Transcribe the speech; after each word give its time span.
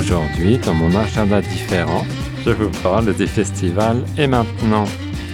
Aujourd'hui, 0.00 0.56
dans 0.56 0.72
mon 0.72 0.94
agenda 0.94 1.42
différent, 1.42 2.06
je 2.46 2.52
vous 2.52 2.70
parle 2.82 3.14
des 3.14 3.26
festivals 3.26 4.02
et 4.16 4.26
maintenant. 4.26 4.86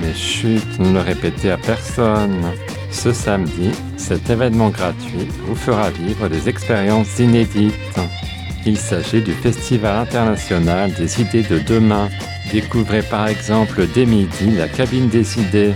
Mais 0.00 0.14
chut, 0.14 0.78
ne 0.78 0.92
le 0.92 1.00
répétez 1.00 1.50
à 1.50 1.56
personne. 1.56 2.44
Ce 2.92 3.12
samedi, 3.12 3.72
cet 3.96 4.30
événement 4.30 4.68
gratuit 4.68 5.26
vous 5.46 5.56
fera 5.56 5.90
vivre 5.90 6.28
des 6.28 6.48
expériences 6.48 7.18
inédites. 7.18 7.98
Il 8.64 8.78
s'agit 8.78 9.20
du 9.20 9.32
Festival 9.32 9.96
international 9.96 10.92
des 10.92 11.20
idées 11.20 11.42
de 11.42 11.58
demain. 11.58 12.08
Découvrez 12.52 13.02
par 13.02 13.26
exemple 13.26 13.88
dès 13.92 14.06
midi 14.06 14.52
la 14.56 14.68
cabine 14.68 15.08
des 15.08 15.40
idées. 15.40 15.74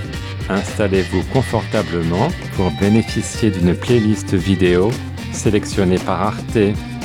Installez-vous 0.49 1.25
confortablement 1.33 2.29
pour 2.55 2.71
bénéficier 2.81 3.51
d'une 3.51 3.75
playlist 3.75 4.35
vidéo 4.35 4.93
sélectionnée 5.33 5.99
par 5.99 6.23
Arte. 6.23 6.59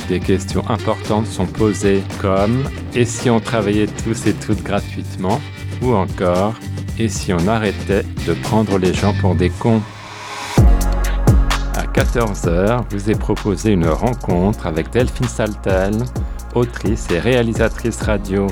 Des 0.08 0.20
questions 0.20 0.68
importantes 0.68 1.26
sont 1.26 1.46
posées 1.46 2.02
comme 2.20 2.64
Et 2.94 3.04
si 3.04 3.30
on 3.30 3.40
travaillait 3.40 3.86
tous 3.86 4.26
et 4.26 4.34
toutes 4.34 4.62
gratuitement? 4.62 5.40
Ou 5.80 5.94
encore 5.94 6.54
Et 6.98 7.08
si 7.08 7.32
on 7.32 7.46
arrêtait 7.46 8.04
de 8.26 8.34
prendre 8.34 8.78
les 8.78 8.92
gens 8.92 9.14
pour 9.20 9.34
des 9.34 9.50
cons? 9.50 9.80
À 11.74 11.84
14h, 11.84 12.84
vous 12.90 13.10
est 13.10 13.18
proposé 13.18 13.70
une 13.70 13.88
rencontre 13.88 14.66
avec 14.66 14.90
Delphine 14.90 15.28
Saltel, 15.28 15.94
autrice 16.54 17.06
et 17.10 17.18
réalisatrice 17.18 18.02
radio. 18.02 18.48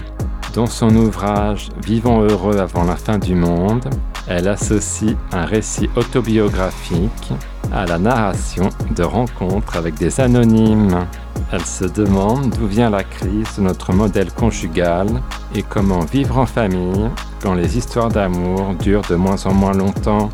Dans 0.55 0.67
son 0.67 0.95
ouvrage 0.97 1.69
Vivons 1.85 2.23
heureux 2.23 2.59
avant 2.59 2.85
la 2.85 2.97
fin 2.97 3.19
du 3.19 3.35
monde, 3.35 3.89
elle 4.27 4.49
associe 4.49 5.17
un 5.33 5.45
récit 5.45 5.89
autobiographique 5.97 7.33
à 7.73 7.87
la 7.87 7.99
narration 7.99 8.69
de 8.95 9.03
rencontres 9.03 9.77
avec 9.77 9.95
des 9.95 10.21
anonymes. 10.21 11.07
Elle 11.53 11.67
se 11.67 11.85
demande 11.85 12.51
d'où 12.51 12.67
vient 12.67 12.91
la 12.91 13.03
crise 13.03 13.57
de 13.57 13.63
notre 13.63 13.93
modèle 13.93 14.31
conjugal 14.33 15.09
et 15.55 15.63
comment 15.63 16.01
vivre 16.01 16.39
en 16.39 16.47
famille 16.47 17.11
quand 17.43 17.55
les 17.55 17.77
histoires 17.77 18.09
d'amour 18.09 18.75
durent 18.79 19.07
de 19.09 19.17
moins 19.17 19.45
en 19.47 19.53
moins 19.53 19.73
longtemps. 19.73 20.31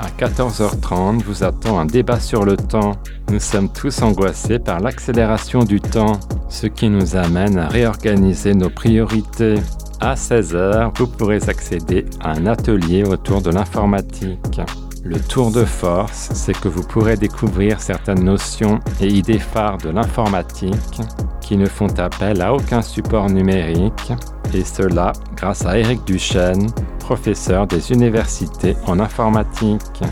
À 0.00 0.08
14h30 0.08 1.22
vous 1.24 1.44
attend 1.44 1.78
un 1.78 1.84
débat 1.84 2.18
sur 2.18 2.44
le 2.46 2.56
temps. 2.56 2.92
Nous 3.30 3.40
sommes 3.40 3.68
tous 3.68 4.00
angoissés 4.00 4.58
par 4.58 4.80
l'accélération 4.80 5.62
du 5.62 5.78
temps, 5.78 6.18
ce 6.48 6.66
qui 6.66 6.88
nous 6.88 7.16
amène 7.16 7.58
à 7.58 7.68
réorganiser 7.68 8.54
nos 8.54 8.70
priorités. 8.70 9.56
À 10.00 10.14
16h, 10.14 10.92
vous 10.96 11.06
pourrez 11.06 11.40
accéder 11.48 12.06
à 12.22 12.30
un 12.30 12.46
atelier 12.46 13.04
autour 13.04 13.42
de 13.42 13.50
l'informatique. 13.50 14.62
Le 15.02 15.18
tour 15.18 15.50
de 15.50 15.64
force, 15.64 16.28
c'est 16.34 16.58
que 16.58 16.68
vous 16.68 16.82
pourrez 16.82 17.16
découvrir 17.16 17.80
certaines 17.80 18.22
notions 18.22 18.80
et 19.00 19.08
idées 19.08 19.38
phares 19.38 19.78
de 19.78 19.88
l'informatique 19.88 21.00
qui 21.40 21.56
ne 21.56 21.66
font 21.66 21.98
appel 21.98 22.42
à 22.42 22.52
aucun 22.52 22.82
support 22.82 23.30
numérique, 23.30 24.12
et 24.52 24.62
cela 24.62 25.12
grâce 25.36 25.64
à 25.64 25.78
Éric 25.78 26.04
Duchesne, 26.04 26.66
professeur 26.98 27.66
des 27.66 27.92
universités 27.92 28.76
en 28.86 29.00
informatique. 29.00 30.02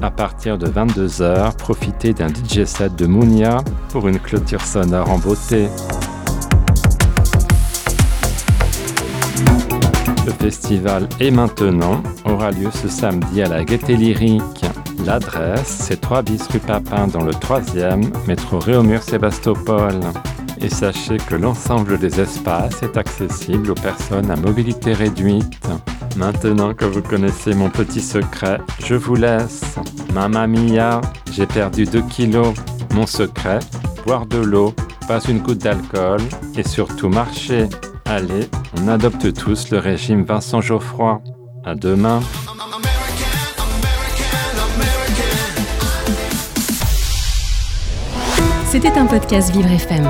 À 0.00 0.10
partir 0.10 0.58
de 0.58 0.68
22h, 0.68 1.56
profitez 1.56 2.12
d'un 2.12 2.28
DJ 2.28 2.64
set 2.64 2.94
de 2.94 3.06
Mounia 3.06 3.58
pour 3.90 4.06
une 4.06 4.20
clôture 4.20 4.62
sonore 4.62 5.10
en 5.10 5.18
beauté. 5.18 5.68
Le 10.26 10.32
festival 10.32 11.08
Et 11.20 11.30
maintenant 11.30 12.02
aura 12.24 12.50
lieu 12.50 12.68
ce 12.72 12.88
samedi 12.88 13.42
à 13.42 13.48
la 13.48 13.64
Gaieté 13.64 13.96
Lyrique. 13.96 14.64
L'adresse, 15.04 15.84
c'est 15.86 16.00
3 16.00 16.22
bis 16.22 16.42
rue 16.48 16.58
Papin 16.58 17.06
dans 17.06 17.22
le 17.22 17.30
3e, 17.30 18.12
métro 18.26 18.58
Réaumur-Sébastopol. 18.58 20.00
Et 20.60 20.68
sachez 20.68 21.18
que 21.18 21.36
l'ensemble 21.36 21.96
des 21.98 22.20
espaces 22.20 22.82
est 22.82 22.96
accessible 22.96 23.70
aux 23.70 23.74
personnes 23.74 24.30
à 24.32 24.36
mobilité 24.36 24.94
réduite. 24.94 25.68
Maintenant 26.16 26.74
que 26.74 26.86
vous 26.86 27.02
connaissez 27.02 27.54
mon 27.54 27.70
petit 27.70 28.00
secret, 28.00 28.58
je 28.84 28.96
vous 28.96 29.14
laisse. 29.14 29.76
Mamma 30.12 30.48
mia, 30.48 31.00
j'ai 31.30 31.46
perdu 31.46 31.84
2 31.84 32.02
kilos. 32.02 32.52
Mon 32.94 33.06
secret, 33.06 33.60
boire 34.04 34.26
de 34.26 34.38
l'eau, 34.38 34.74
pas 35.06 35.20
une 35.28 35.38
goutte 35.38 35.58
d'alcool 35.58 36.20
et 36.56 36.66
surtout 36.66 37.10
marcher. 37.10 37.68
Allez, 38.08 38.48
on 38.80 38.86
adopte 38.86 39.32
tous 39.34 39.70
le 39.70 39.78
régime 39.78 40.24
Vincent 40.24 40.60
Geoffroy. 40.60 41.20
À 41.64 41.74
demain. 41.74 42.20
C'était 48.68 48.92
un 48.96 49.06
podcast 49.06 49.50
Vivre 49.52 49.70
FM. 49.70 50.08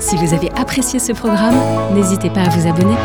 Si 0.00 0.16
vous 0.16 0.34
avez 0.34 0.50
apprécié 0.52 0.98
ce 0.98 1.12
programme, 1.12 1.54
n'hésitez 1.94 2.30
pas 2.30 2.40
à 2.42 2.48
vous 2.48 2.66
abonner. 2.66 2.96